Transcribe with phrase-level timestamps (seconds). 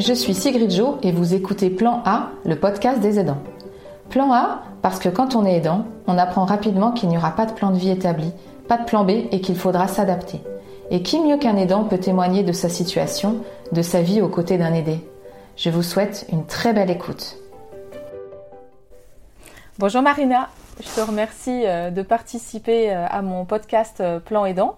[0.00, 3.42] je suis Sigrid Jo et vous écoutez Plan A, le podcast des aidants.
[4.08, 7.44] Plan A, parce que quand on est aidant, on apprend rapidement qu'il n'y aura pas
[7.44, 8.32] de plan de vie établi,
[8.66, 10.40] pas de plan B et qu'il faudra s'adapter.
[10.90, 14.56] Et qui mieux qu'un aidant peut témoigner de sa situation, de sa vie aux côtés
[14.56, 15.06] d'un aidé?
[15.56, 17.36] Je vous souhaite une très belle écoute.
[19.78, 20.48] Bonjour Marina,
[20.80, 24.76] je te remercie euh, de participer euh, à mon podcast euh, Plan aidant.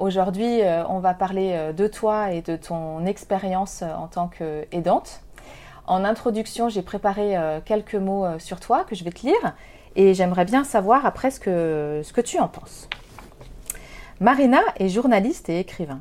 [0.00, 5.20] Aujourd'hui, on va parler de toi et de ton expérience en tant qu'aidante.
[5.86, 7.36] En introduction, j'ai préparé
[7.66, 9.54] quelques mots sur toi que je vais te lire
[9.96, 12.88] et j'aimerais bien savoir après ce que, ce que tu en penses.
[14.20, 16.00] Marina est journaliste et écrivain.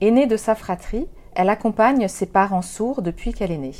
[0.00, 3.74] Aînée de sa fratrie, elle accompagne ses parents sourds depuis qu'elle est née.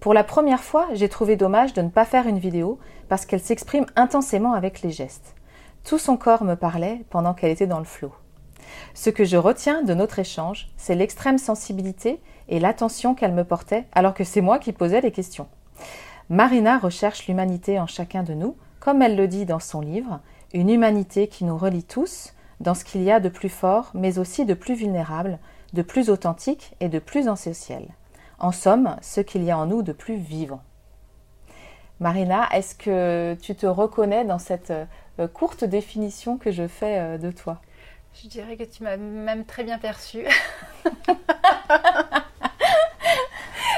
[0.00, 3.38] Pour la première fois, j'ai trouvé dommage de ne pas faire une vidéo parce qu'elle
[3.38, 5.36] s'exprime intensément avec les gestes.
[5.84, 8.12] Tout son corps me parlait pendant qu'elle était dans le flot.
[8.94, 13.86] Ce que je retiens de notre échange, c'est l'extrême sensibilité et l'attention qu'elle me portait
[13.92, 15.48] alors que c'est moi qui posais les questions.
[16.28, 20.20] Marina recherche l'humanité en chacun de nous, comme elle le dit dans son livre,
[20.52, 24.18] une humanité qui nous relie tous dans ce qu'il y a de plus fort, mais
[24.18, 25.38] aussi de plus vulnérable,
[25.72, 27.88] de plus authentique et de plus essentiel.
[28.38, 30.62] En somme, ce qu'il y a en nous de plus vivant.
[32.00, 37.18] Marina, est-ce que tu te reconnais dans cette euh, courte définition que je fais euh,
[37.18, 37.60] de toi?
[38.14, 40.26] Je dirais que tu m'as même très bien perçue.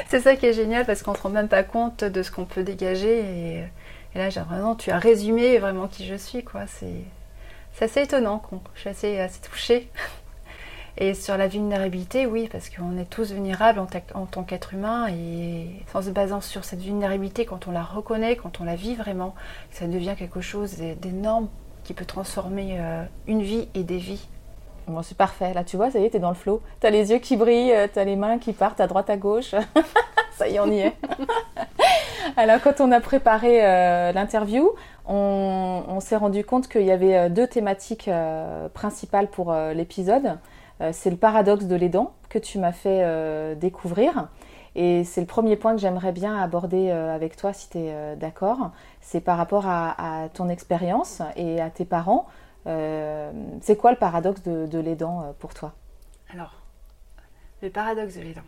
[0.09, 2.31] c'est ça qui est génial parce qu'on ne se rend même pas compte de ce
[2.31, 3.21] qu'on peut dégager.
[3.21, 3.65] Et,
[4.15, 6.45] là, j'ai vraiment, tu as résumé vraiment qui je suis.
[6.45, 6.67] quoi.
[6.67, 8.43] C'est, assez étonnant.
[8.75, 9.91] Je suis assez, assez touchée.
[10.99, 15.09] Et sur la vulnérabilité, oui, parce qu'on est tous vulnérables en, en tant qu'être humain
[15.09, 18.95] et en se basant sur cette vulnérabilité, quand on la reconnaît, quand on la vit
[18.95, 19.35] vraiment,
[19.71, 21.49] ça devient quelque chose d'énorme
[21.85, 24.27] qui peut transformer euh, une vie et des vies.
[24.87, 25.55] Bon, c'est parfait.
[25.55, 26.61] Là, tu vois, ça y est, t'es dans le flot.
[26.81, 29.55] T'as les yeux qui brillent, euh, t'as les mains qui partent à droite, à gauche.
[30.37, 30.95] ça y est, on y est.
[32.37, 34.71] Alors, quand on a préparé euh, l'interview,
[35.07, 38.11] on, s'est rendu compte qu'il y avait deux thématiques
[38.75, 40.39] principales pour l'épisode.
[40.91, 44.29] c'est le paradoxe de l'aidant que tu m'as fait découvrir.
[44.75, 48.71] Et c'est le premier point que j'aimerais bien aborder avec toi, si tu es d'accord
[49.03, 52.27] c'est par rapport à, ton expérience et à tes parents.
[52.67, 55.73] Euh, c'est quoi le paradoxe de, l'aidant euh, pour toi?
[56.33, 56.55] Alors,
[57.61, 58.43] le paradoxe de l'aidant,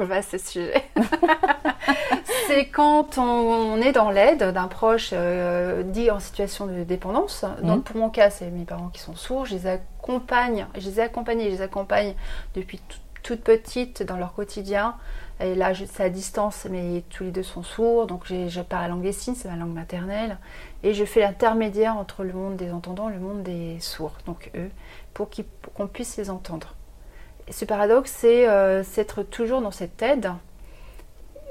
[0.06, 0.82] vaste sujet.
[2.46, 7.44] c'est quand on, est dans l'aide d'un proche euh, dit en situation de dépendance.
[7.62, 7.82] Donc mhm.
[7.82, 9.44] pour mon cas, c'est mes parents qui sont sourds.
[9.44, 12.14] Je les accompagne, je les ai accompagnés, je les accompagne
[12.54, 12.80] depuis
[13.22, 14.96] toute petite dans leur quotidien.
[15.40, 18.88] Et là, c'est à distance, mais tous les deux sont sourds, donc je parle la
[18.88, 20.36] langue des signes, c'est ma langue maternelle.
[20.82, 24.50] Et je fais l'intermédiaire entre le monde des entendants et le monde des sourds, donc
[24.56, 24.70] eux,
[25.14, 25.28] pour
[25.74, 26.74] qu'on puisse les entendre.
[27.46, 30.32] Et ce paradoxe, c'est euh, être toujours dans cette aide,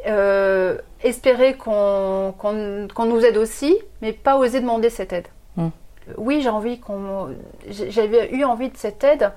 [0.05, 5.27] euh, espérer qu'on nous aide aussi, mais pas oser demander cette aide.
[5.55, 5.69] Hmm.
[6.17, 7.35] Oui, j'ai envie qu'on.
[7.69, 9.31] J'avais eu envie de cette aide,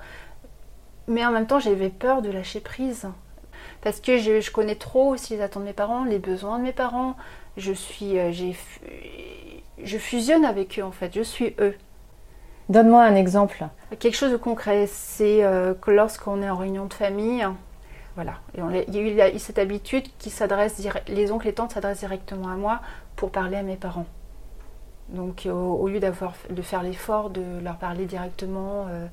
[1.07, 3.07] mais en même temps, j'avais peur de lâcher prise
[3.81, 6.73] parce que je, connais trop aussi les attentes de mes parents, les besoins de mes
[6.73, 7.15] parents.
[7.57, 8.31] Je suis, euh,
[9.83, 11.13] je fusionne avec eux en fait.
[11.13, 11.75] Je suis eux.
[12.69, 13.65] Donne-moi un exemple.
[13.99, 17.45] Quelque chose de concret, c'est euh, que lorsqu'on est en réunion de famille,
[18.15, 21.99] voilà, et il y a eu cette habitude qui s'adresse, les oncles et tantes s'adressent
[21.99, 22.81] directement à moi
[23.15, 24.05] pour parler à mes parents.
[25.09, 29.07] Donc au, lieu d'avoir de faire l'effort de leur parler directement euh,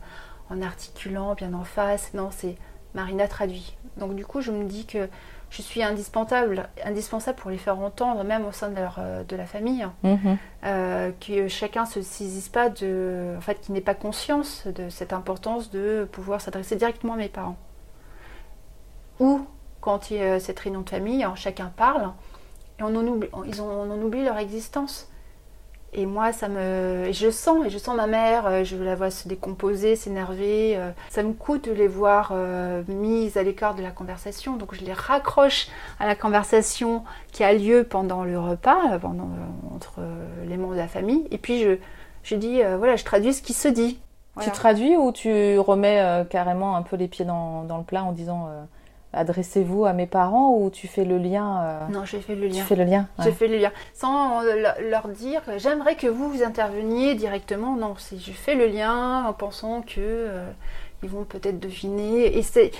[0.50, 2.56] en articulant bien en face, non, c'est
[2.94, 3.76] Marina traduit.
[3.96, 5.08] Donc du coup, je me dis que
[5.50, 9.34] je suis indispensable, indispensable pour les faire entendre, même au sein de, leur, euh, de
[9.34, 10.36] la famille, mhm.
[10.64, 15.12] euh, que chacun se saisisse pas de, en fait, qu'il n'ait pas conscience de cette
[15.12, 17.56] importance de pouvoir s'adresser directement à mes parents.
[19.20, 19.46] Ou
[19.80, 22.12] quand il y a cette réunion de famille, chacun parle
[22.78, 25.10] et on oublie, ils on en oublie leur existence.
[25.94, 29.10] Et moi, ça me, je sens, et je sens ma mère, euh, je la vois
[29.10, 30.76] se décomposer, s'énerver.
[30.76, 34.74] Euh, ça me coûte de les voir euh, mises à l'écart de la conversation, donc
[34.74, 35.68] je les raccroche
[35.98, 39.30] à la conversation qui a lieu pendant le repas, pendant,
[39.74, 40.00] entre
[40.46, 41.26] les membres de la famille.
[41.30, 41.78] Et puis je,
[42.22, 43.98] je dis, voilà, je traduis ce qui se dit.
[44.40, 48.12] Tu traduis ou tu remets carrément un peu les pieds dans, dans le plat en
[48.12, 48.48] disant
[49.12, 52.58] adressez-vous à mes parents ou tu fais le lien euh, Non, j'ai fait le lien.
[52.58, 53.72] Tu fais le lien J'ai fait le lien.
[53.94, 57.76] Sans euh, leur dire j'aimerais que vous vous interveniez directement.
[57.76, 60.50] Non, c'est je fais le lien en pensant que euh,
[61.02, 62.36] ils vont peut-être deviner.
[62.36, 62.70] Et c'est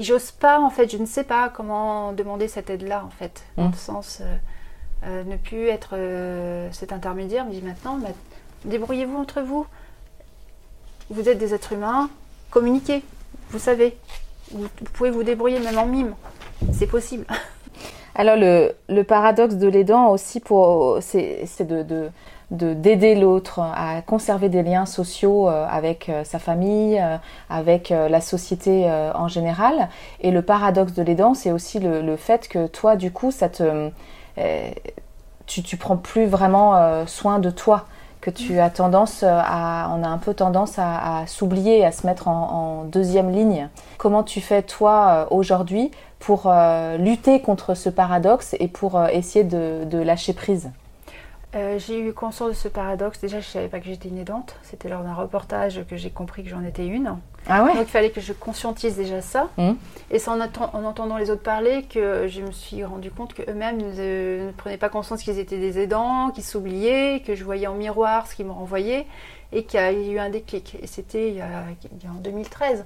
[0.00, 3.68] j'ose pas en fait, je ne sais pas comment demander cette aide-là en fait, dans
[3.68, 4.22] le sens
[5.06, 5.96] ne plus être
[6.72, 7.46] cet intermédiaire.
[7.50, 8.08] Mais maintenant, bah,
[8.66, 9.66] débrouillez-vous entre vous.
[11.08, 12.10] Vous êtes des êtres humains,
[12.50, 13.02] communiquez.
[13.48, 13.96] Vous savez
[14.52, 16.14] vous, pouvez vous débrouiller même en mime.
[16.72, 17.26] c'est possible.
[18.14, 22.10] Alors le, le, paradoxe de l'aidant aussi, pour, c'est, de, de,
[22.50, 27.16] de, d'aider l'autre à conserver des liens sociaux euh, avec euh, sa famille, euh,
[27.48, 29.88] avec la société en général.
[30.20, 33.48] Et le paradoxe de l'aidant, c'est aussi le, le, fait que toi, du coup, ça
[33.48, 33.90] te,
[35.46, 37.86] tu, tu prends plus vraiment soin de toi
[38.20, 42.28] que tu as tendance à, on a un peu tendance à, s'oublier, à se mettre
[42.28, 43.68] en, deuxième ligne.
[43.98, 49.44] Comment tu fais toi aujourd'hui pour euh, lutter contre ce paradoxe et pour euh, essayer
[49.44, 50.70] de, lâcher prise?
[51.54, 53.20] Euh, J'ai eu conscience de ce paradoxe.
[53.20, 54.56] Déjà, je ne savais pas que j'étais une aidante.
[54.62, 57.16] C'était lors d'un reportage que j'ai compris que j'en étais une.
[57.48, 59.48] Ah ouais Donc il fallait que je conscientise déjà ça.
[59.56, 59.72] Mmh.
[60.10, 63.78] Et c'est en, en, entendant les autres parler que je me suis rendu compte qu'eux-mêmes
[63.78, 67.74] ne, ne, prenaient pas conscience qu'ils étaient des aidants, qu'ils s'oubliaient, que je voyais en
[67.74, 69.06] miroir ce qu'ils me renvoyaient
[69.52, 70.76] et qu'il y a eu un déclic.
[70.82, 71.36] Et c'était
[72.06, 72.84] en 2013.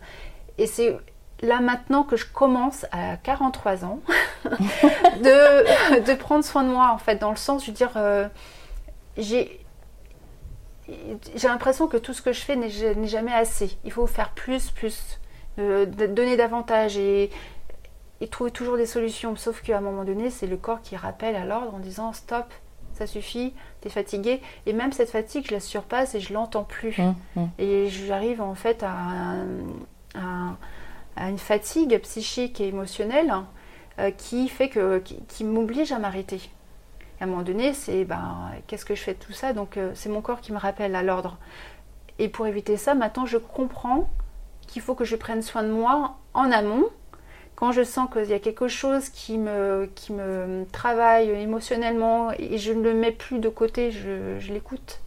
[0.58, 0.96] Et c'est
[1.42, 4.00] là maintenant que je commence à 43 ans
[4.44, 8.28] de, de, prendre soin de moi en fait dans le sens je veux dire euh,
[9.16, 9.58] j'ai
[11.36, 12.70] j'ai l'impression que tout ce que je fais n'est
[13.08, 15.20] jamais assez il faut faire plus plus
[15.58, 17.30] euh, donner davantage et,
[18.20, 21.36] et, trouver toujours des solutions sauf qu'à un moment donné c'est le corps qui rappelle
[21.36, 22.46] à l'ordre en disant stop
[22.94, 24.42] ça suffit, t'es fatigué.
[24.66, 26.98] Et même cette fatigue, je la surpasse et je l'entends plus.
[26.98, 27.46] Mmh, mmh.
[27.58, 28.92] Et j'arrive en fait à
[30.14, 30.56] à à
[31.16, 33.32] une fatigue psychique et émotionnelle
[33.98, 34.98] euh, qui fait que
[35.28, 36.40] qui, m'oblige à m'arrêter.
[37.20, 39.52] À un moment donné, c'est ben qu'est-ce que je fais de tout ça?
[39.52, 41.38] Donc euh, c'est mon corps qui me rappelle à l'ordre.
[42.18, 44.08] Et pour éviter ça, maintenant je comprends
[44.66, 46.86] qu'il faut que je prenne soin de moi en amont.
[47.54, 52.58] Quand je sens qu'il y a quelque chose qui me, qui me travaille émotionnellement et
[52.58, 55.00] je ne le mets plus de côté, je, je l'écoute.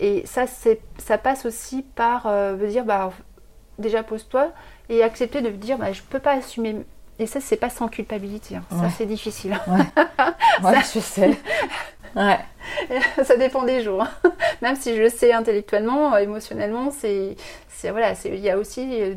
[0.00, 3.12] Et ça, ça passe aussi par euh, dire, bah,
[3.78, 4.50] déjà pose-toi,
[4.90, 6.76] et accepter de dire bah, je peux pas assumer.
[7.18, 8.64] Et ça c'est pas sans culpabilité hein.
[8.70, 9.58] ça c'est difficile.
[9.66, 11.38] Ouais, je sais.
[12.16, 12.38] Ouais.
[13.24, 14.32] ça dépend des jours hein.
[14.62, 17.36] même si je le sais intellectuellement émotionnellement c'est
[17.84, 19.14] voilà il y a aussi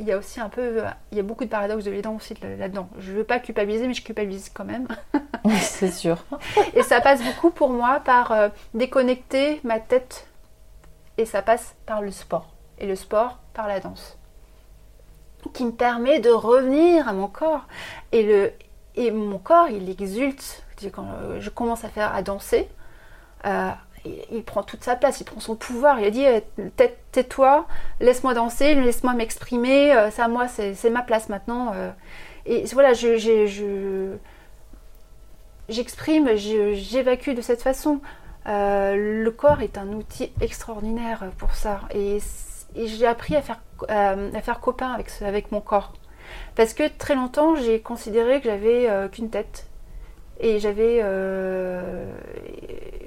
[0.00, 0.82] il y a aussi un peu
[1.12, 2.88] il y a beaucoup de paradoxes de l'aidant aussi là-dedans.
[2.98, 4.88] Je veux pas culpabiliser mais je culpabilise quand même.
[5.60, 6.24] C'est sûr.
[6.74, 10.26] Et ça passe beaucoup pour moi par euh, déconnecter ma tête.
[11.18, 12.54] Et ça passe par le sport.
[12.78, 14.19] Et le sport par la danse
[15.48, 17.66] qui me permet de revenir à mon corps.
[18.12, 18.52] Et, le,
[18.96, 20.62] et mon corps, il exulte.
[20.92, 21.06] Quand
[21.38, 22.68] je commence à faire à danser,
[23.46, 23.70] euh,
[24.30, 26.00] il, prend toute sa place, il prend son pouvoir.
[26.00, 26.40] Il a dit euh,
[27.12, 27.66] tais-toi,
[28.00, 29.94] laisse-moi danser, laisse-moi m'exprimer.
[29.94, 31.72] Euh, à moi, c'est ma place maintenant.
[32.46, 34.16] et voilà, je,
[35.68, 38.00] j'exprime, j'évacue de cette façon.
[38.46, 41.80] le corps est un outil extraordinaire pour ça.
[41.94, 42.18] Et
[42.74, 45.92] j'ai appris à faire, euh, à faire copain avec, mon corps.
[46.54, 49.66] Parce que très longtemps, j'ai considéré que j'avais euh, qu'une tête.
[50.38, 52.12] Et j'avais euh,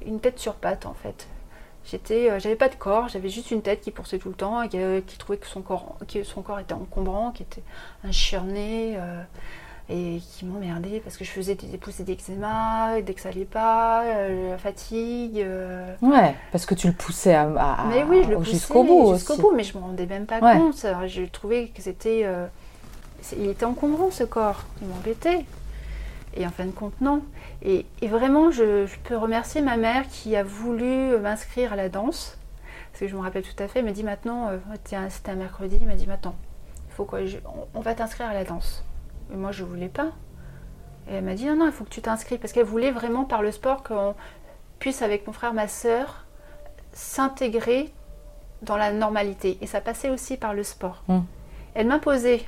[0.05, 1.27] une tête sur patte en fait.
[1.85, 4.69] J'étais, j'avais pas de corps, j'avais juste une tête qui poussait tout le temps et
[4.69, 7.63] qui, trouvait que son corps, était encombrant, qui était
[8.05, 8.11] un
[9.89, 14.03] et qui m'emmerdait parce que je faisais des poussées d'eczéma, dès que ça allait pas,
[14.03, 15.39] euh, la fatigue.
[15.39, 15.93] Euh.
[16.01, 19.13] Ouais, parce que tu le poussais à, mais oui, je le jusqu'au bout.
[19.15, 20.85] Jusqu'au bout, mais je me rendais même pas compte.
[21.07, 22.21] Je trouvais que c'était.
[22.23, 22.47] Euh,
[23.37, 25.45] il était encombrant ce corps, il m'embêtait.
[26.35, 27.21] Et en fin de compte, non.
[27.61, 32.37] Et, vraiment, je, peux remercier ma mère qui a voulu m'inscrire à la danse.
[32.91, 34.49] Parce que je me rappelle tout à fait, elle m'a dit maintenant,
[34.83, 36.35] c'était un mercredi, elle m'a dit maintenant,
[36.89, 37.19] faut quoi,
[37.73, 38.83] on va t'inscrire à la danse.
[39.31, 40.11] Et moi, je voulais pas.
[41.09, 42.37] Et elle m'a dit non, non, il faut que tu t'inscris.
[42.37, 44.15] Parce qu'elle voulait vraiment par le sport qu'on
[44.79, 46.25] puisse, avec mon frère, ma soeur,
[46.91, 47.91] s'intégrer
[48.61, 49.57] dans la normalité.
[49.61, 51.03] Et ça passait aussi par le sport.
[51.07, 51.19] Mmh.
[51.75, 52.45] Elle m'imposait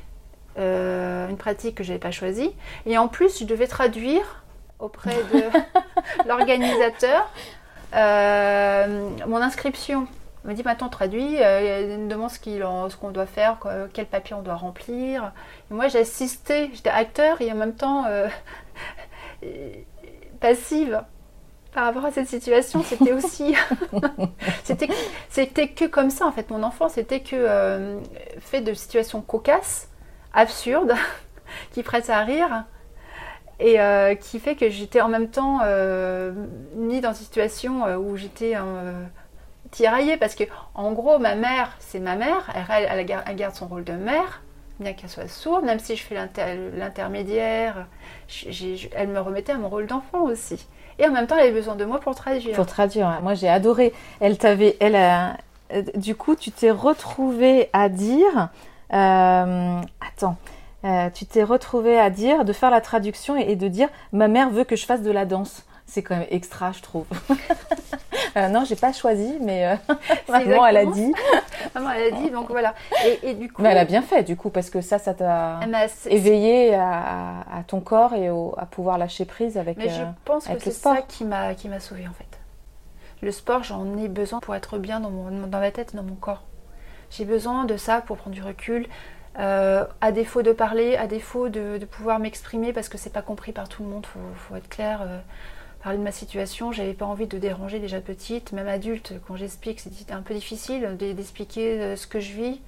[0.58, 2.52] euh, une pratique que je n'avais pas choisie.
[2.86, 4.44] Et en plus, je devais traduire
[4.80, 5.44] auprès de
[6.28, 7.30] l'organisateur
[7.94, 10.08] euh, mon inscription.
[10.46, 13.58] Elle me dit maintenant traduit, euh, elle me demande ce qu'on doit faire,
[13.94, 15.34] quel papier on doit remplir.
[15.72, 18.28] Et moi j'ai assisté, j'étais acteur et en même temps euh,
[20.40, 21.02] passive
[21.74, 22.84] par rapport à cette situation.
[22.84, 23.56] C'était aussi,
[25.30, 26.52] c'était, que comme ça en fait.
[26.52, 27.98] Mon enfant c'était que euh,
[28.38, 29.90] fait de situations cocasses,
[30.32, 30.94] absurdes,
[31.72, 32.66] qui prêtent à rire
[33.60, 33.80] et
[34.20, 35.62] qui fait que j'étais en même temps
[36.76, 38.54] mis dans une situation où j'étais
[39.76, 43.84] tiraillée parce que en gros ma mère c'est ma mère elle, elle, garde son rôle
[43.84, 44.42] de mère
[44.80, 47.88] bien qu'elle soit sourde même si je fais l'intermédiaire
[48.96, 50.66] elle me remettait à mon rôle d'enfant aussi
[50.98, 53.50] et en même temps elle avait besoin de moi pour traduire pour traduire moi j'ai
[53.50, 55.38] adoré elle t'avait elle a,
[55.74, 58.50] euh, du coup tu t'es retrouvée à dire
[58.94, 60.38] euh, attends
[60.86, 64.52] euh, tu t'es retrouvé à dire, de faire la traduction et, de dire ma mère
[64.52, 65.64] veut que je fasse de la danse.
[65.88, 67.06] C'est quand même extra, je trouve.
[68.38, 69.94] euh, non, j'ai pas choisi, mais euh,
[70.30, 71.14] maman, elle a dit.
[71.74, 72.74] maman, elle a dit, donc voilà.
[73.24, 73.62] Et, du coup.
[73.62, 77.64] Mais elle a bien fait, du coup, parce que ça, ça t'a ben, éveillé à,
[77.68, 79.78] ton corps et à pouvoir lâcher prise avec.
[79.78, 82.26] Mais je euh, pense que c'est ça qui m'a qui m'a sauvée en fait.
[83.22, 86.04] Le sport, j'en ai besoin pour être bien dans mon dans ma tête et dans
[86.04, 86.44] mon corps.
[87.10, 88.88] J'ai besoin de ça pour prendre du recul,
[89.40, 93.52] euh, à défaut de parler, à défaut de, pouvoir m'exprimer parce que c'est pas compris
[93.52, 95.02] par tout le monde, faut, faut être clair.
[95.02, 95.20] Euh,
[95.86, 99.80] parler de ma situation, j'avais pas envie de déranger déjà petite, même adulte, quand j'explique,
[99.80, 102.60] c'était un peu difficile d'expliquer euh, ce que je vis.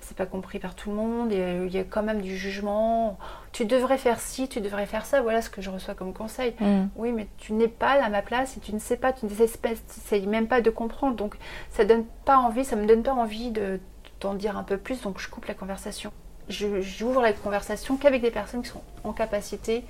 [0.00, 3.18] C'est pas compris par tout le monde, et il y a quand même du jugement.
[3.52, 6.54] Tu devrais faire ci, tu devrais faire ça, voilà ce que je reçois comme conseil.
[6.60, 6.88] Mm.
[6.96, 10.26] Oui, mais tu n'es pas à ma place et tu ne sais pas, tu n'essayes
[10.26, 11.16] même pas de comprendre.
[11.16, 11.36] Donc
[11.70, 13.80] ça donne pas envie, ça me donne pas envie de
[14.20, 16.12] t'en dire un peu plus, donc je coupe la conversation.
[16.50, 19.84] J'ouvre la conversation qu'avec des personnes qui sont en capacité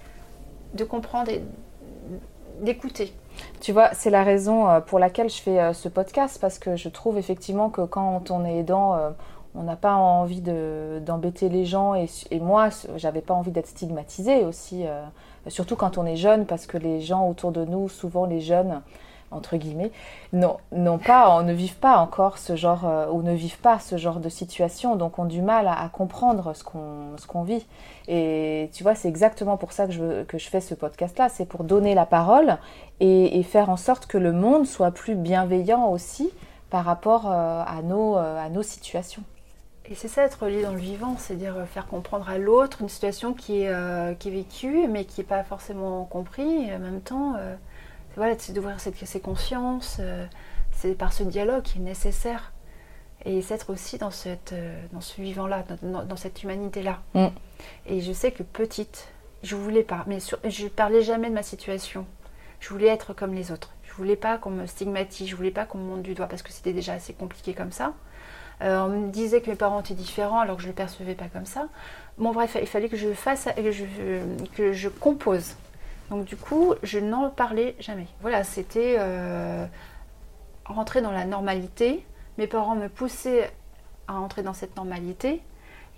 [0.74, 1.42] de comprendre et
[2.60, 3.12] d'écouter.
[3.60, 6.76] Tu vois, c'est la raison euh, pour laquelle je fais euh, ce podcast, parce que
[6.76, 9.10] je trouve effectivement que quand on est aidant, euh,
[9.54, 14.44] on n'a pas envie d'embêter les gens, et, et moi, j'avais pas envie d'être stigmatisée
[14.44, 14.84] aussi,
[15.48, 18.82] surtout quand on est jeune, parce que les gens autour de nous, souvent les jeunes,
[19.30, 19.90] entre guillemets,
[20.32, 20.58] non,
[20.98, 24.28] pas, ne vivent pas encore ce genre, euh, ou ne vivent pas ce genre de
[24.28, 27.66] situation, donc ont du mal à, comprendre ce qu'on ce qu'on vit.
[28.08, 31.46] Et tu vois, c'est exactement pour ça que je, que je fais ce podcast-là, c'est
[31.46, 32.58] pour donner la parole
[33.00, 36.30] et, faire en sorte que le monde soit plus bienveillant aussi
[36.70, 39.22] par rapport euh, à, nos, euh, à nos situations.
[39.90, 42.90] Et c'est ça être lié dans le vivant, c'est dire faire comprendre à l'autre une
[42.90, 47.00] situation qui est, qui est vécue mais qui n'est pas forcément comprise et en même
[47.00, 47.36] temps
[48.18, 50.26] voilà, c'est d'ouvrir cette, ses consciences, euh,
[50.72, 52.52] c'est par ce dialogue qui est nécessaire.
[53.24, 57.00] Et c'est être aussi dans, cette, euh, dans ce vivant-là, dans, cette humanité-là.
[57.14, 57.26] Mm.
[57.86, 59.08] Et je sais que petite,
[59.42, 62.06] je voulais pas, mais je parlais jamais de ma situation.
[62.60, 63.72] Je voulais être comme les autres.
[63.84, 66.42] Je voulais pas qu'on me stigmatise, je voulais pas qu'on me monte du doigt parce
[66.42, 67.94] que c'était déjà assez compliqué comme ça.
[68.62, 71.14] Euh, on me disait que mes parents étaient différents alors que je ne le percevais
[71.14, 71.68] pas comme ça.
[72.18, 73.84] Bon bref, il fallait que je fasse, que je,
[74.56, 75.54] que je compose
[76.10, 78.06] donc du coup, je n'en parlais jamais.
[78.22, 79.66] Voilà, c'était euh,
[80.64, 82.04] rentrer dans la normalité.
[82.38, 83.50] Mes parents me poussaient
[84.06, 85.42] à entrer dans cette normalité.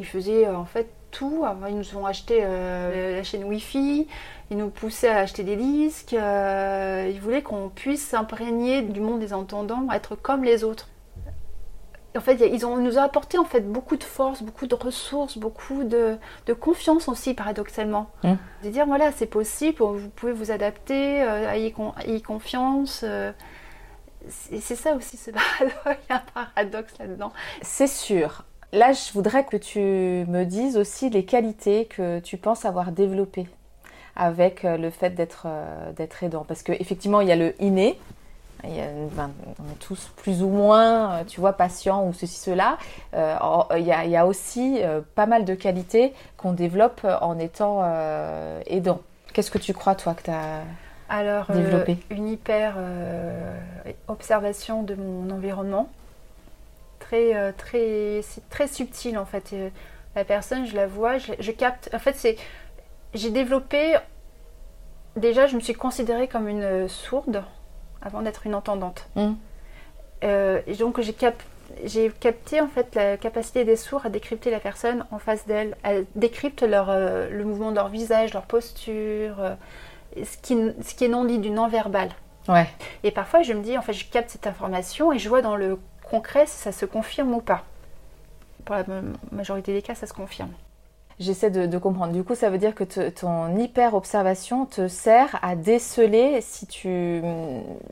[0.00, 1.44] Ils faisaient euh, en fait tout.
[1.68, 4.08] Ils nous ont acheté euh, la chaîne Wi-Fi,
[4.50, 6.12] ils nous poussaient à acheter des disques.
[6.12, 10.88] ils voulaient qu'on puisse s'imprégner du monde des entendants, être comme les autres
[12.16, 15.38] en fait, ils, ont, nous ont apporté en fait beaucoup de force, beaucoup de ressources,
[15.38, 16.18] beaucoup de,
[16.58, 18.10] confiance aussi, paradoxalement.
[18.24, 18.32] Mmh.
[18.64, 21.72] De dire voilà, c'est possible, vous pouvez vous adapter, euh, ayez,
[22.20, 23.02] confiance.
[23.04, 23.32] Euh,
[24.28, 25.66] c'est ça aussi, ce il
[26.10, 27.32] y a un paradoxe là-dedans.
[27.62, 28.44] C'est sûr.
[28.72, 33.48] Là, je voudrais que tu me dises aussi les qualités que tu penses avoir développées
[34.16, 35.46] avec euh, le fait d'être
[35.96, 36.44] d'être aidant.
[36.46, 37.98] Parce qu'effectivement, il y a le inné,
[38.64, 38.86] il y a,
[39.58, 42.78] on est tous plus ou moins, euh, tu vois, patients ou ceci, cela.
[43.14, 43.36] Euh,
[43.76, 47.84] il, y a, aussi euh, pas mal de qualités qu'on développe en étant
[48.66, 49.00] aidant.
[49.32, 50.62] Qu'est-ce que tu crois, toi, que tu as
[51.08, 51.98] Alors, développé?
[52.10, 52.76] Une hyper
[54.08, 55.88] observation de mon environnement.
[56.98, 59.54] Très, très, c'est très subtil, en fait.
[60.14, 61.90] la personne, je la vois, je, je capte.
[61.94, 62.36] En fait, c'est,
[63.14, 63.96] j'ai développé.
[65.16, 67.42] Déjà, je me suis considérée comme une sourde
[68.02, 69.06] avant d'être une entendante.
[69.16, 69.32] Mm.
[70.22, 75.06] Euh, et donc j'ai capté en fait la capacité des sourds à décrypter la personne
[75.10, 75.76] en face d'elle.
[75.82, 79.54] Elles décryptent leur, euh, le mouvement de leur visage, leur posture, euh,
[80.16, 82.10] ce, qui, ce qui est non dit, du non-verbal.
[82.48, 82.68] Ouais.
[83.02, 85.56] Et parfois je me dis, en fait je capte cette information et je vois dans
[85.56, 87.64] le concret si ça se confirme ou pas.
[88.64, 88.84] Pour la
[89.32, 90.50] majorité des cas, ça se confirme.
[91.20, 92.14] J'essaie de, comprendre.
[92.14, 97.22] Du coup, ça veut dire que ton hyper-observation te sert à déceler si tu,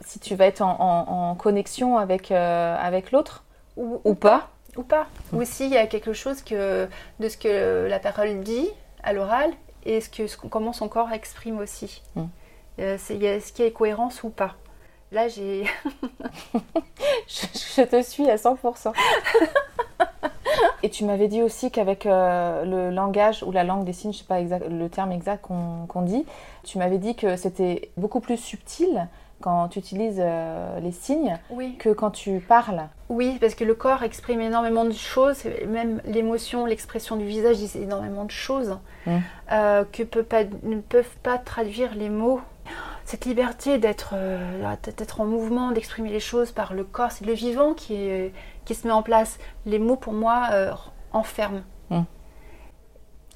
[0.06, 3.44] si tu vas être en, connexion avec, euh, avec l'autre
[3.76, 4.49] ou, ou, pas.
[4.76, 5.08] Ou pas.
[5.35, 6.88] Ou si il y a quelque chose que,
[7.20, 8.70] de ce que la parole dit
[9.02, 9.50] à l'oral
[9.85, 12.02] et ce que, comment son corps exprime aussi.
[12.14, 12.25] Mm.
[12.78, 14.54] Euh, est-ce qu'il y a cohérence ou pas?
[15.12, 15.64] Là, j'ai.
[17.26, 18.92] je, je, te suis à 100%.
[20.82, 24.18] Et tu m'avais dit aussi qu'avec euh, le langage ou la langue des signes, je
[24.18, 26.25] ne sais pas exact, le terme exact qu'on dit,
[26.64, 29.08] tu m'avais dit que c'était beaucoup plus subtil
[29.40, 31.38] quand tu utilises euh, les signes
[31.78, 32.88] que quand tu parles.
[33.08, 37.76] Oui, parce que le corps exprime énormément de choses, même l'émotion, l'expression du visage disent
[37.76, 39.16] énormément de choses mmh.
[39.52, 42.40] euh, que ne peuvent pas traduire les mots
[43.08, 44.12] cette liberté d'être
[45.18, 48.34] en mouvement, d'exprimer les choses par le corps, c'est le vivant qui est,
[48.66, 49.38] qui se met en place.
[49.64, 50.72] Les mots, pour moi, euh,
[51.14, 51.62] enferment.
[51.88, 52.02] Hmm.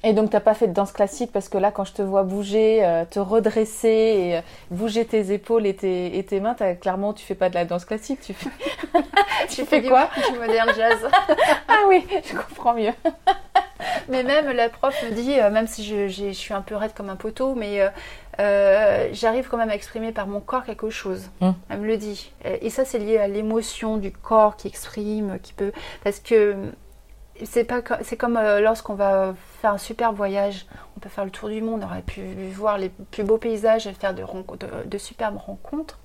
[0.03, 2.03] Et donc, tu n'as pas fait de danse classique parce que là, quand je te
[2.03, 6.55] vois bouger, euh, te redresser et euh, bouger tes épaules et tes, et tes mains,
[6.59, 8.19] as, clairement, tu fais pas de la danse classique.
[8.21, 8.51] Tu fais,
[9.49, 10.07] tu fais quoi?
[10.31, 11.09] Du moderne jazz.
[11.67, 12.93] ah oui, je comprends mieux.
[14.07, 16.93] mais même la prof me dit, euh, même si je, je, suis un peu raide
[16.93, 17.79] comme un poteau, mais
[18.37, 21.29] j'arrive quand même à exprimer par mon corps quelque chose.
[21.41, 21.51] Mm.
[21.69, 22.31] Elle me le dit.
[22.43, 25.71] Et ça, c'est lié à l'émotion du corps qui exprime, qui peut.
[26.03, 26.55] Parce que
[27.43, 31.31] c'est pas c'est comme euh, lorsqu'on va faire un super voyage on peut faire le
[31.31, 32.21] tour du monde on aurait pu
[32.51, 34.23] voir les plus beaux paysages et faire de,
[34.85, 35.99] de, superbes rencontres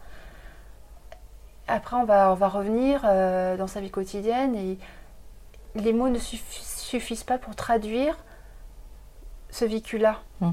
[1.66, 4.78] après on va, on va revenir euh, dans sa vie quotidienne et
[5.74, 8.16] les mots ne suffisent pas pour traduire
[9.50, 10.52] ce vécu là hmm.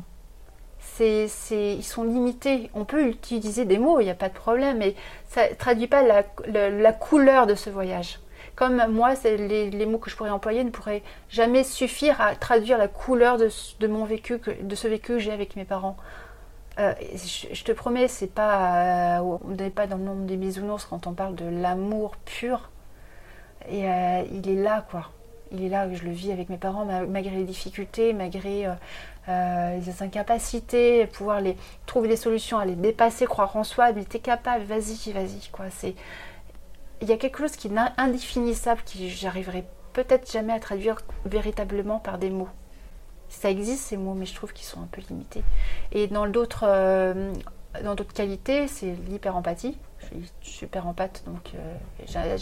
[1.00, 4.96] Ils sont limités on peut utiliser des mots il n'y a pas de problème mais
[5.28, 8.20] ça ne traduit pas la couleur de ce voyage
[8.56, 12.88] comme moi, les, mots que je pourrais employer ne pourraient jamais suffire à traduire la
[12.88, 15.98] couleur de, mon vécu, de ce vécu que j'ai avec mes parents.
[16.80, 16.94] Euh,
[17.52, 21.08] je, te promets, c'est pas, euh, on n'est pas dans le monde des bisounours quand
[21.08, 22.70] on parle de l'amour pur.
[23.70, 25.12] Et euh, il est là, quoi.
[25.52, 28.68] Il est là, je le vis avec mes parents, malgré les difficultés, malgré
[29.28, 34.20] les incapacités, pouvoir les trouver des solutions, à les dépasser, croire en soi, mais t'es
[34.20, 35.66] capable, vas-y, vas-y, quoi.
[35.70, 35.96] C'est
[37.02, 42.00] il y a quelque chose qui est indéfinissable, qui j'arriverai peut-être jamais à traduire véritablement
[42.00, 42.50] par des mots.
[43.30, 45.44] Ça existe ces mots, mais je trouve qu'ils sont un peu limités.
[45.92, 47.34] Et dans d'autres euh,
[48.14, 49.78] qualités, c'est l'hyper-empathie.
[50.00, 52.38] Je suis super empathe, donc euh,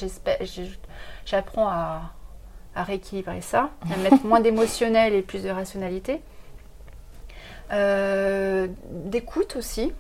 [1.26, 2.12] j'apprends à,
[2.76, 6.22] à, rééquilibrer ça, à mettre moins d'émotionnel et plus de rationalité.
[7.72, 9.94] Euh, d'écoute aussi.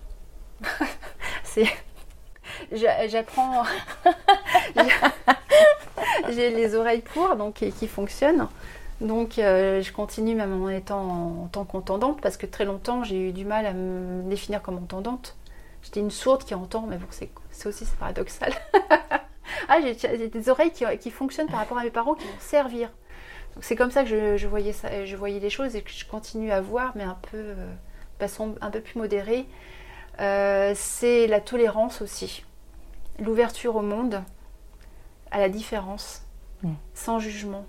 [1.44, 1.68] c'est
[2.72, 3.64] j'apprends.
[6.30, 8.48] J'ai les oreilles pour, donc qui, fonctionnent.
[9.02, 13.30] Donc euh, je continue même en étant en, tant qu'entendante parce que très longtemps j'ai
[13.30, 15.36] eu du mal à me définir comme entendante.
[15.82, 18.54] J'étais une sourde qui entend, mais bon, c'est aussi paradoxal.
[19.68, 22.92] ah, j'ai des oreilles qui, fonctionnent par rapport à mes parents qui vont servir.
[23.62, 26.52] C'est comme ça que je, voyais ça, je voyais les choses et que je continue
[26.52, 29.46] à voir, mais un peu, euh, de façon un peu plus modérée.
[30.20, 32.44] Euh, c'est la tolérance aussi,
[33.20, 34.24] l'ouverture au monde,
[35.32, 36.24] à la différence,
[36.64, 36.74] mm.
[36.94, 37.66] sans jugement.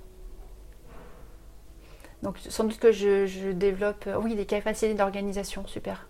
[2.23, 6.09] Donc sans doute que je, développe, euh, oui, des capacités d'organisation, super.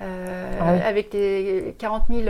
[0.00, 2.26] Euh, ah avec les 40 000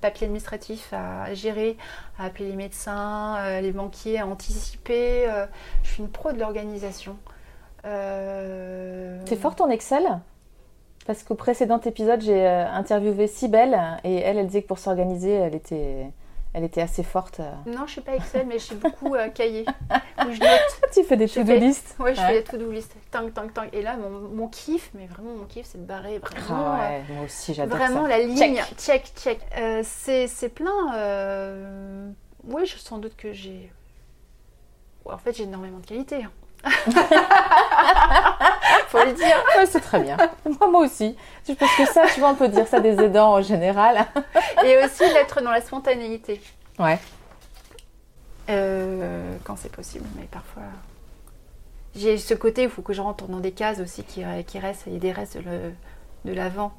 [0.00, 1.76] papiers administratifs à gérer,
[2.18, 5.26] à appeler les médecins, les banquiers, à anticiper.
[5.82, 7.16] je suis une pro de l'organisation.
[7.82, 10.20] C'est fort en Excel?
[11.06, 15.32] Parce qu'au précédent épisode, j'ai euh, interviewé Sibelle et elle, elle disait que pour s'organiser,
[15.32, 16.06] elle était,
[16.54, 17.40] elle était assez forte.
[17.40, 17.52] Euh.
[17.66, 19.64] Non, je suis pas Excel, mais je suis beaucoup euh, cahier.
[20.18, 20.90] je note.
[20.92, 22.94] tu fais des to-do list Oui, je fais des to-do list.
[23.10, 23.68] Tang, tang, tang.
[23.72, 26.74] Et là, mon, mon kiff, mais vraiment mon kiff, c'est de barrer vraiment.
[26.74, 28.60] Ah ouais, moi aussi, j'adore Vraiment la ligne.
[28.76, 29.40] Check, check.
[29.82, 32.12] c'est plein.
[32.44, 33.72] Oui, je sans doute que j'ai.
[35.04, 36.26] En fait, j'ai énormément de qualité.
[38.88, 39.36] Faut le dire.
[39.66, 40.16] c'est très bien.
[40.60, 41.16] Moi, aussi.
[41.48, 44.06] Je pense que ça, tu vois, on peut dire ça des aidants en général.
[44.64, 46.40] Et aussi d'être dans la spontanéité.
[46.78, 46.98] Ouais.
[48.50, 50.62] Euh, quand c'est possible, mais parfois.
[51.94, 54.84] J'ai ce côté, il faut que je rentre dans des cases aussi qui, qui restent,
[54.86, 55.72] il y a des restes de,
[56.24, 56.72] de l'avant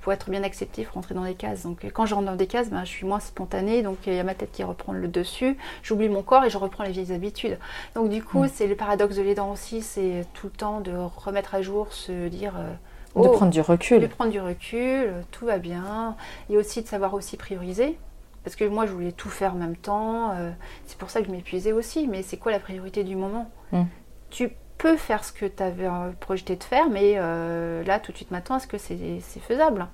[0.00, 1.62] pour être bien accepté, il faut rentrer dans des cases.
[1.62, 4.18] Donc quand je rentre dans des cases, ben, je suis moins spontanée, donc il y
[4.18, 7.12] a ma tête qui reprend le dessus, j'oublie mon corps et je reprends les vieilles
[7.12, 7.58] habitudes.
[7.94, 8.50] Donc du coup, mm.
[8.52, 12.28] c'est le paradoxe de l'aidant aussi, c'est tout le temps de remettre à jour, se
[12.28, 12.54] dire...
[12.54, 14.00] de oh, prendre du recul.
[14.00, 16.16] De prendre du recul, tout va bien.
[16.50, 17.98] Et aussi de savoir aussi prioriser.
[18.44, 20.30] Parce que moi, je voulais tout faire en même temps.
[20.30, 20.50] Euh,
[20.86, 22.06] c'est pour ça que je m'épuisais aussi.
[22.06, 23.50] Mais c'est quoi la priorité du moment?
[23.72, 23.82] Mm.
[24.30, 28.12] Tu peux faire ce que tu avais euh, projeté de faire, mais euh, là, tout
[28.12, 29.88] de suite maintenant, est-ce que c'est faisable?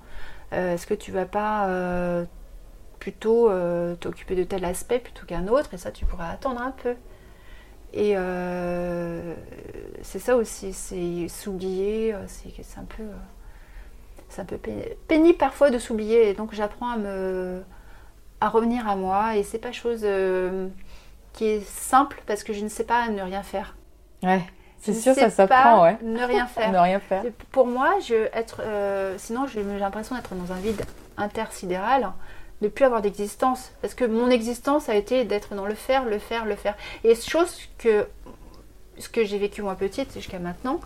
[0.52, 1.68] Euh, Est-ce que tu vas pas
[3.00, 3.50] plutôt
[4.00, 5.74] t'occuper de tel aspect plutôt qu'un autre?
[5.74, 6.94] Et ça, tu pourras attendre un peu.
[7.92, 8.14] Et
[10.02, 13.04] c'est ça aussi, c'est s'oublier, c'est un peu...
[14.38, 14.58] un peu
[15.08, 17.62] pénible parfois de s'oublier, donc j'apprends à me
[18.40, 20.06] à revenir à moi, et c'est pas chose
[21.32, 23.76] qui est simple parce que je ne sais pas ne rien faire.
[24.22, 24.42] Ouais.
[24.84, 25.96] C'est sûr, ça s'apprend, ouais.
[26.02, 26.70] Ne rien faire.
[26.70, 27.22] ne rien faire.
[27.50, 30.82] Pour moi, je, être, euh, sinon j'ai l'impression d'être dans un vide
[31.16, 32.12] intersidéral,
[32.60, 33.72] de plus avoir d'existence.
[33.80, 36.74] Parce que mon existence a été d'être dans le faire, le faire, le faire.
[37.02, 38.06] Et chose que
[38.98, 40.80] ce que j'ai vécu moi petite jusqu'à maintenant,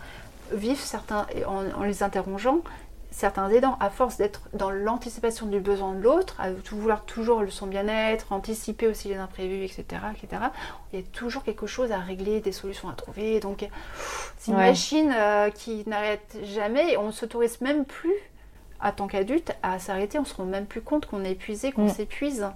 [0.52, 2.60] vivent certains, en, les interrogeant,
[3.10, 7.66] certains aidants, à force d'être dans l'anticipation du besoin de l'autre, à vouloir toujours son
[7.66, 10.42] bien-être, anticiper aussi les imprévus, etc., etc.,
[10.92, 13.40] il y a toujours quelque chose à régler, des solutions à trouver.
[13.40, 13.66] Donc,
[14.36, 16.96] c'est une machine euh, qui n'arrête jamais.
[16.96, 18.14] on ne s'autorise même plus,
[18.82, 20.18] en tant qu'adulte, à s'arrêter.
[20.18, 21.90] On se rend même plus compte qu'on est épuisé, qu'on mm.
[21.90, 22.46] s'épuise.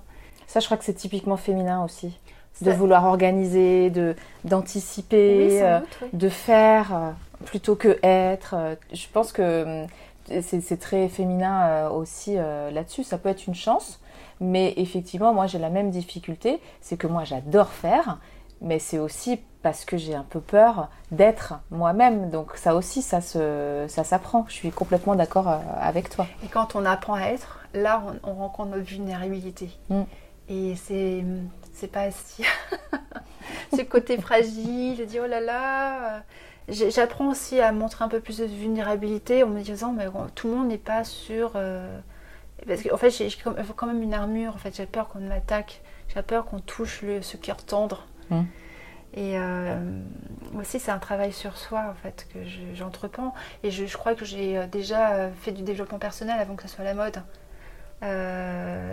[0.46, 2.18] Ça, je crois que c'est typiquement féminin aussi.
[2.60, 5.80] De vouloir organiser, de d'anticiper, euh,
[6.12, 7.10] de faire euh,
[7.46, 8.76] plutôt que être.
[8.92, 9.88] Je pense que hum,
[10.26, 13.04] c'est très féminin euh, aussi euh, là-dessus.
[13.04, 14.00] Ça peut être une chance,
[14.40, 16.60] mais effectivement, moi j'ai la même difficulté.
[16.80, 18.18] C'est que moi j'adore faire,
[18.60, 22.30] mais c'est aussi parce que j'ai un peu peur d'être moi-même.
[22.30, 24.44] Donc ça aussi, ça ça s'apprend.
[24.48, 26.26] Je suis complètement d'accord euh, avec toi.
[26.44, 29.70] Et quand on apprend à être, là, on, rencontre notre vulnérabilité.
[29.88, 30.02] Mm.
[30.48, 31.24] Et c'est
[31.72, 32.44] c'est pas si
[33.76, 36.22] ce côté fragile, de dire oh là là
[36.68, 40.54] J'apprends aussi à montrer un peu plus de vulnérabilité en me disant mais tout le
[40.54, 41.52] monde n'est pas sûr.
[41.56, 41.98] Euh,
[42.66, 43.28] parce qu'en fait, j'ai
[43.76, 44.54] quand même une armure.
[44.54, 45.82] En fait, j'ai peur qu'on m'attaque.
[46.14, 48.06] J'ai peur qu'on touche le, ce cœur tendre.
[48.30, 48.42] Mmh.
[49.14, 49.76] Et euh,
[50.58, 52.38] aussi, c'est un travail sur soi en fait que
[52.74, 53.34] j'entreprends.
[53.62, 56.84] et je, crois que j'ai euh, déjà fait du développement personnel avant que ce soit
[56.84, 57.20] la mode.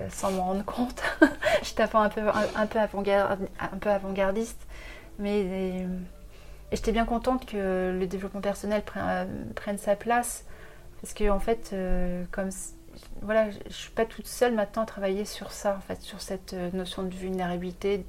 [0.10, 1.01] sans m'en rendre compte.
[1.62, 4.67] J'étais un peu, un, peu avant-gardiste.
[5.19, 5.86] Mais
[6.71, 10.45] et j'étais bien contente que le développement personnel euh, prenne, sa place.
[11.01, 12.49] Parce que, en fait, euh, comme
[13.21, 16.21] voilà, je ne suis pas toute seule maintenant à travailler sur ça, en fait, sur
[16.21, 18.05] cette euh, notion de vulnérabilité,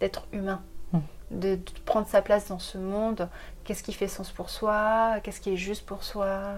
[0.00, 0.98] d'être humain, hmm.
[1.30, 3.28] de, prendre sa place dans ce monde,
[3.62, 6.54] qu'est-ce qui fait sens pour soi, qu'est-ce qui est juste pour soi,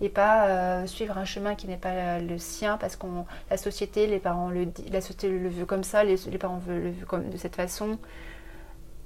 [0.00, 3.06] et pas suivre un chemin qui n'est pas le sien parce que
[3.50, 6.74] la société, les parents le la société le veut comme ça, les, les parents le
[6.74, 7.98] veulent comme de cette façon.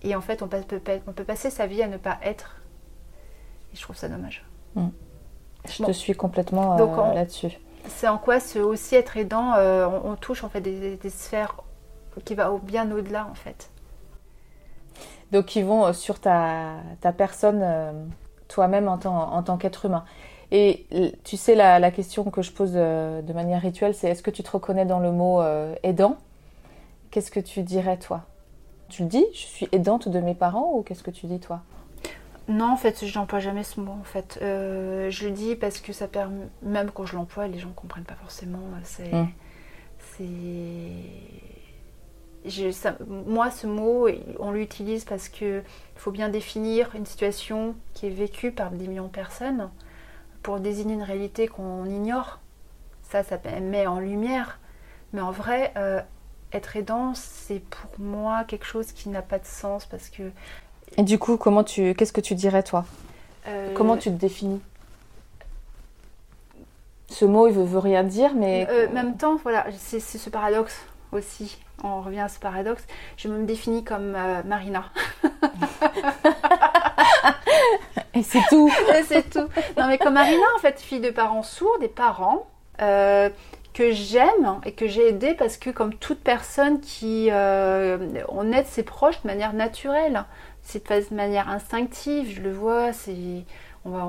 [0.03, 0.63] Et en fait, on peut,
[1.07, 2.61] on peut passer sa vie à ne pas être.
[3.73, 4.45] Et je trouve ça dommage.
[4.75, 4.89] Mm.
[5.67, 7.59] Je te suis complètement euh, là-dessus.
[7.87, 11.57] C'est en quoi ce aussi être aidant, euh, on, touche en fait des, sphères
[12.25, 13.71] qui vont bien au-delà en fait.
[15.33, 17.65] Donc qui vont euh, sur ta, ta personne
[18.49, 20.05] toi-même en tant, en tant qu'être humain.
[20.51, 20.87] Et
[21.25, 24.43] tu sais, la, la, question que je pose de manière rituelle, c'est est-ce que tu
[24.43, 25.43] te reconnais dans le mot
[25.83, 26.17] aidant?
[27.11, 28.23] Qu'est-ce que tu dirais toi?
[28.89, 31.63] Tu le dis Je suis aidante de mes parents ou qu'est-ce que tu dis toi?
[32.49, 33.93] Non, en fait, je n'emploie jamais ce mot.
[33.93, 37.59] En fait, euh, je le dis parce que ça permet, même quand je l'emploie, les
[37.59, 38.61] gens ne comprennent pas forcément.
[38.85, 39.29] C'est, hum.
[43.27, 48.11] moi, ce mot, on l'utilise parce que il faut bien définir une situation qui est
[48.11, 49.69] vécue par des millions de personnes
[50.43, 52.41] pour désigner une réalité qu'on ignore.
[53.03, 54.59] Ça, ça met en lumière.
[55.13, 56.01] Mais en vrai, euh,
[56.53, 60.31] être aidant, c'est pour moi quelque chose qui n'a pas de sens parce que.
[60.97, 62.85] Et du coup, comment tu, qu'est-ce que tu dirais toi?
[63.47, 64.61] Euh, Comment tu te définis?
[67.11, 68.67] Ce mot, il veut, veut rien dire, mais.
[68.71, 70.79] Euh, même temps, voilà, c'est ce paradoxe
[71.13, 71.59] aussi.
[71.83, 72.85] On revient à ce paradoxe.
[73.17, 74.85] Je me définis comme euh, Marina.
[78.15, 78.71] Et c'est tout.
[78.99, 79.49] Et c'est tout.
[79.77, 82.47] Non, mais comme Marina, en fait, fille de parents sourds, des parents
[83.79, 88.67] que j'aime et que j'ai aidé parce que comme toute personne qui euh, on aide
[88.67, 90.25] ses proches de manière naturelle
[90.63, 93.45] c'est de manière instinctive je le vois c'est
[93.85, 94.05] on va,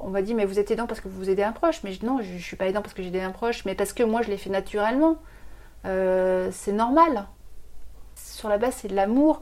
[0.00, 2.18] on, va dire mais vous êtes aidant parce que vous aidez un proche mais non
[2.20, 4.28] je, suis pas aidant parce que j'ai aidé un proche mais parce que moi je
[4.28, 5.18] l'ai fait naturellement
[5.86, 7.26] euh, c'est normal
[8.16, 9.40] sur la base c'est de l'amour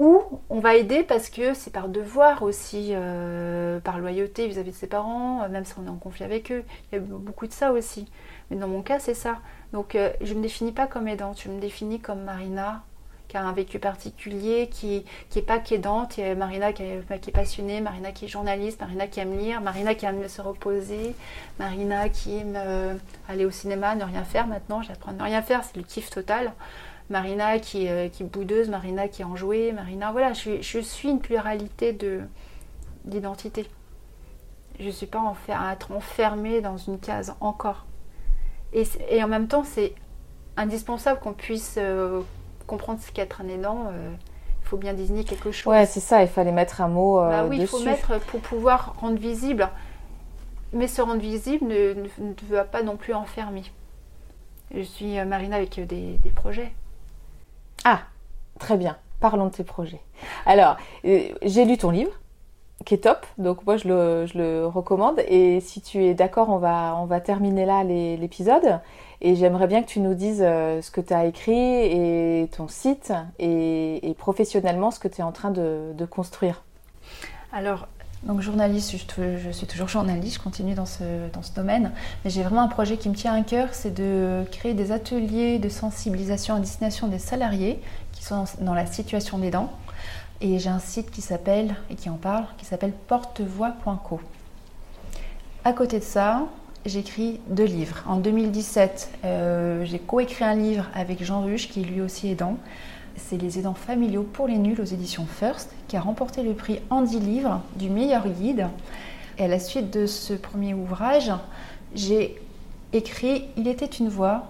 [0.00, 4.76] ou on va aider parce que c'est par devoir aussi, euh, par loyauté vis-à-vis de
[4.76, 6.64] ses parents, même si on est en conflit avec eux.
[6.90, 8.08] Il y a beaucoup de ça aussi.
[8.50, 9.38] Mais dans mon cas, c'est ça.
[9.72, 12.82] Donc euh, je ne me définis pas comme aidante, je me définis comme Marina,
[13.28, 16.18] qui a un vécu particulier, qui n'est pas qu'aidante.
[16.18, 19.60] A Marina qui est, qui est, passionnée, Marina qui est journaliste, Marina qui aime lire,
[19.60, 21.14] Marina qui aime se reposer,
[21.60, 22.94] Marina qui aime euh,
[23.28, 24.82] aller au cinéma, ne rien faire maintenant.
[24.82, 26.52] J'apprends à ne rien faire, c'est le kiff total.
[27.08, 30.10] Marina qui, euh, qui est boudeuse, Marina qui est enjouée, Marina.
[30.10, 31.96] Voilà, je, je suis une pluralité
[33.04, 33.66] d'identité.
[34.80, 37.84] Je ne suis pas à être enfermée dans une case encore.
[38.72, 39.94] Et, en même temps, c'est
[40.56, 42.20] indispensable qu'on puisse euh,
[42.66, 43.86] comprendre ce qu'est être un aidant.
[43.88, 44.10] Euh,
[44.62, 45.72] il faut bien désigner quelque chose.
[45.72, 48.40] Ouais, c'est ça, il fallait mettre un mot euh, bah oui, il faut mettre pour
[48.40, 49.68] pouvoir rendre visible.
[50.72, 53.64] Mais se rendre visible ne, ne, veut pas non plus enfermer.
[54.72, 56.72] Je suis Marina avec des, des projets.
[57.84, 58.02] Ah,
[58.60, 58.96] très bien.
[59.18, 60.00] Parlons de tes projets.
[60.46, 62.12] Alors, j'ai lu ton livre
[62.84, 63.26] qui est top.
[63.38, 65.20] Donc moi je le, je le, recommande.
[65.28, 68.80] Et si tu es d'accord, on va, on va terminer là l'épisode.
[69.20, 72.68] Et j'aimerais bien que tu nous dises euh, ce que tu as écrit et ton
[72.68, 76.62] site et, professionnellement ce que tu es en train de, de construire.
[77.52, 77.86] Alors
[78.22, 81.90] donc journaliste, je, suis toujours journaliste, je continue dans ce, dans ce domaine,
[82.22, 85.58] mais j'ai vraiment un projet qui me tient à cœur, c'est de créer des ateliers
[85.58, 87.80] de sensibilisation à destination des salariés
[88.12, 89.70] qui sont dans la situation des dents.
[90.40, 94.20] Et j'ai un site qui s'appelle, et qui en parle, qui s'appelle portevoix.co.
[95.64, 96.46] À côté de ça,
[96.86, 98.02] j'écris deux livres.
[98.06, 102.56] En 2017, euh, j'ai coécrit un livre avec Jean Ruche, qui est lui aussi aidant.
[103.16, 106.80] C'est Les aidants familiaux pour les nuls aux éditions First, qui a remporté le prix
[106.88, 108.68] Andy Livre du meilleur guide.
[109.36, 111.30] Et à la suite de ce premier ouvrage,
[111.94, 112.40] j'ai
[112.94, 114.46] écrit Il était une voix,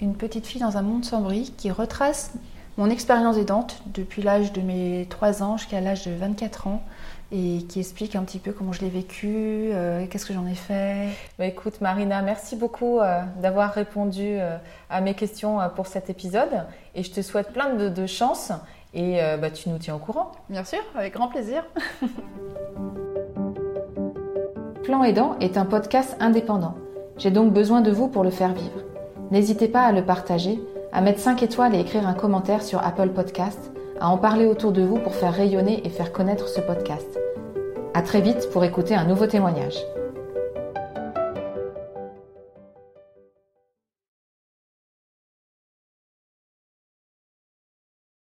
[0.00, 2.32] une petite fille dans un monde sombri qui retrace
[2.76, 6.82] mon expérience aidante depuis l'âge de mes 3 ans jusqu'à l'âge de 24 ans
[7.32, 10.54] et qui explique un petit peu comment je l'ai vécu, euh, qu'est-ce que j'en ai
[10.54, 11.08] fait.
[11.38, 14.56] Bah, écoute Marina, merci beaucoup euh, d'avoir répondu euh,
[14.90, 18.52] à mes questions pour cet épisode et je te souhaite plein de, chance
[18.92, 20.30] et bah, tu nous tiens au courant.
[20.48, 21.64] Bien sûr, avec grand plaisir.
[24.84, 26.74] Plan Aidant est un podcast indépendant.
[27.16, 28.82] J'ai donc besoin de vous pour le faire vivre.
[29.30, 30.60] N'hésitez pas à le partager,
[30.94, 34.72] à mettre 5 étoiles et écrire un commentaire sur Apple Podcast à en parler autour
[34.72, 37.18] de vous pour faire rayonner et faire connaître ce podcast.
[37.94, 39.76] À très vite pour écouter un nouveau témoignage.